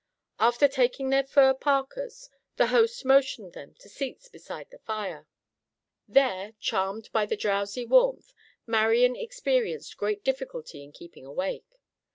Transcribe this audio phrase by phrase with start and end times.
[0.39, 5.27] After taking their fur parkas, the host motioned them to seats beside the fire.
[6.07, 8.33] There, charmed by the drowsy warmth,
[8.65, 11.79] Marian experienced great difficulty in keeping awake.